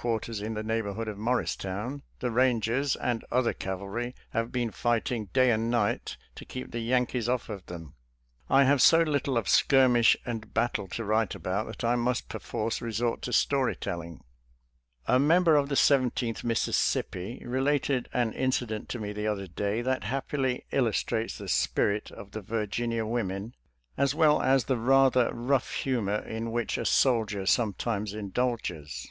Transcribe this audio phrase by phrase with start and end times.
[0.00, 5.50] quarters in the neighborhood of Morristown, the Rangers and other cavalry have been fighting day
[5.50, 7.82] and night to keep the Yankees off of them.
[7.82, 7.92] ♦•♦
[8.48, 12.80] I have so little of skirmish and battle to write about that I must perforce
[12.80, 14.12] resort to story tell ing.
[14.18, 14.20] •«♦
[15.08, 19.82] A member of the Seventeenth Mississippi re lated an incident to me the other day
[19.82, 23.52] that hap pily illustrates the spirit of the Virginia women
[23.96, 29.08] as well as the rather rough humor in which a soldier sometimes indulges.